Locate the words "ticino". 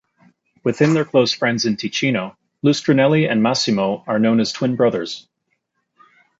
1.77-2.35